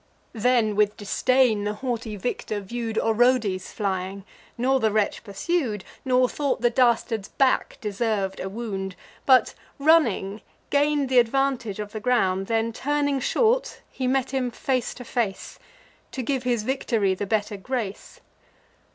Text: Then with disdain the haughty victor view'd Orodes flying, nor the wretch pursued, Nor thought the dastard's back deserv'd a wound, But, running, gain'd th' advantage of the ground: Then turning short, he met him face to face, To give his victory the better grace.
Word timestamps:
Then 0.33 0.75
with 0.75 0.97
disdain 0.97 1.63
the 1.63 1.75
haughty 1.75 2.15
victor 2.15 2.59
view'd 2.59 2.97
Orodes 2.97 3.71
flying, 3.71 4.25
nor 4.57 4.79
the 4.79 4.89
wretch 4.91 5.23
pursued, 5.23 5.83
Nor 6.03 6.27
thought 6.27 6.61
the 6.61 6.71
dastard's 6.71 7.27
back 7.27 7.77
deserv'd 7.81 8.39
a 8.39 8.49
wound, 8.49 8.95
But, 9.27 9.53
running, 9.77 10.41
gain'd 10.71 11.09
th' 11.09 11.19
advantage 11.19 11.77
of 11.79 11.91
the 11.91 11.99
ground: 11.99 12.47
Then 12.47 12.73
turning 12.73 13.19
short, 13.19 13.81
he 13.91 14.07
met 14.07 14.31
him 14.33 14.49
face 14.49 14.95
to 14.95 15.05
face, 15.05 15.59
To 16.13 16.23
give 16.23 16.41
his 16.41 16.63
victory 16.63 17.13
the 17.13 17.27
better 17.27 17.55
grace. 17.55 18.21